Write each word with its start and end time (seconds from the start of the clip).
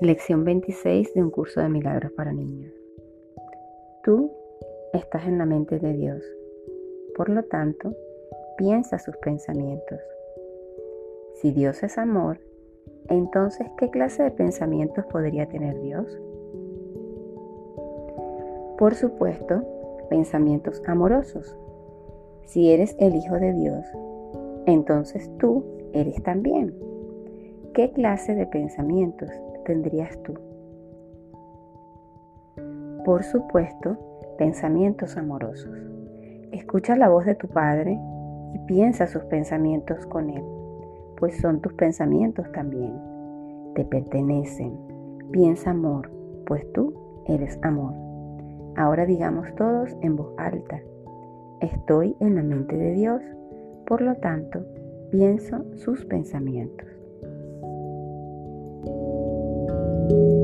Lección 0.00 0.46
26 0.46 1.12
de 1.12 1.22
un 1.22 1.30
curso 1.30 1.60
de 1.60 1.68
milagros 1.68 2.10
para 2.12 2.32
niños. 2.32 2.72
Tú 4.02 4.32
estás 4.94 5.26
en 5.26 5.36
la 5.36 5.44
mente 5.44 5.78
de 5.78 5.92
Dios. 5.92 6.24
Por 7.14 7.28
lo 7.28 7.42
tanto, 7.42 7.94
piensa 8.56 8.98
sus 8.98 9.14
pensamientos. 9.18 10.00
Si 11.34 11.52
Dios 11.52 11.82
es 11.82 11.98
amor, 11.98 12.40
entonces, 13.08 13.66
¿qué 13.76 13.90
clase 13.90 14.22
de 14.22 14.30
pensamientos 14.30 15.04
podría 15.04 15.46
tener 15.50 15.78
Dios? 15.82 16.18
Por 18.78 18.94
supuesto, 18.94 19.62
pensamientos 20.08 20.82
amorosos. 20.86 21.54
Si 22.46 22.70
eres 22.70 22.96
el 22.98 23.16
Hijo 23.16 23.34
de 23.34 23.52
Dios, 23.52 23.84
entonces 24.64 25.30
tú 25.36 25.62
eres 25.92 26.22
también. 26.22 26.89
¿Qué 27.74 27.92
clase 27.92 28.34
de 28.34 28.46
pensamientos 28.46 29.30
tendrías 29.64 30.20
tú? 30.24 30.34
Por 33.04 33.22
supuesto, 33.22 33.96
pensamientos 34.38 35.16
amorosos. 35.16 35.78
Escucha 36.50 36.96
la 36.96 37.08
voz 37.08 37.26
de 37.26 37.36
tu 37.36 37.46
Padre 37.46 37.96
y 38.54 38.58
piensa 38.66 39.06
sus 39.06 39.22
pensamientos 39.26 40.04
con 40.06 40.30
Él, 40.30 40.42
pues 41.16 41.40
son 41.40 41.60
tus 41.60 41.72
pensamientos 41.74 42.50
también. 42.50 42.92
Te 43.76 43.84
pertenecen. 43.84 44.76
Piensa 45.30 45.70
amor, 45.70 46.10
pues 46.46 46.66
tú 46.72 46.92
eres 47.26 47.56
amor. 47.62 47.94
Ahora 48.74 49.06
digamos 49.06 49.54
todos 49.54 49.96
en 50.02 50.16
voz 50.16 50.34
alta. 50.38 50.80
Estoy 51.60 52.16
en 52.18 52.34
la 52.34 52.42
mente 52.42 52.76
de 52.76 52.94
Dios, 52.94 53.22
por 53.86 54.00
lo 54.00 54.16
tanto, 54.16 54.58
pienso 55.12 55.64
sus 55.76 56.04
pensamientos. 56.06 56.99
thank 60.10 60.34
you 60.34 60.39